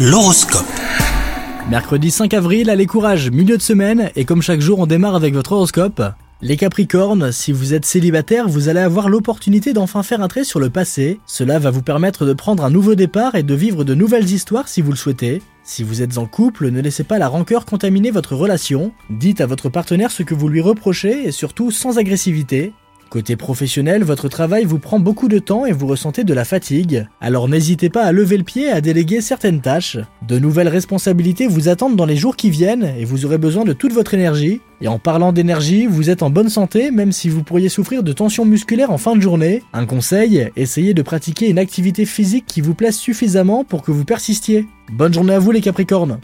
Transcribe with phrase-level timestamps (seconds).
[0.00, 0.64] L'horoscope.
[1.68, 5.34] Mercredi 5 avril, allez courage, milieu de semaine, et comme chaque jour on démarre avec
[5.34, 6.00] votre horoscope.
[6.40, 10.60] Les Capricornes, si vous êtes célibataire, vous allez avoir l'opportunité d'enfin faire un trait sur
[10.60, 11.18] le passé.
[11.26, 14.68] Cela va vous permettre de prendre un nouveau départ et de vivre de nouvelles histoires
[14.68, 15.42] si vous le souhaitez.
[15.64, 18.92] Si vous êtes en couple, ne laissez pas la rancœur contaminer votre relation.
[19.10, 22.72] Dites à votre partenaire ce que vous lui reprochez et surtout sans agressivité.
[23.10, 27.06] Côté professionnel, votre travail vous prend beaucoup de temps et vous ressentez de la fatigue.
[27.22, 29.96] Alors n'hésitez pas à lever le pied et à déléguer certaines tâches.
[30.26, 33.72] De nouvelles responsabilités vous attendent dans les jours qui viennent et vous aurez besoin de
[33.72, 34.60] toute votre énergie.
[34.82, 38.12] Et en parlant d'énergie, vous êtes en bonne santé même si vous pourriez souffrir de
[38.12, 39.62] tensions musculaires en fin de journée.
[39.72, 44.04] Un conseil, essayez de pratiquer une activité physique qui vous plaise suffisamment pour que vous
[44.04, 44.66] persistiez.
[44.92, 46.20] Bonne journée à vous les Capricornes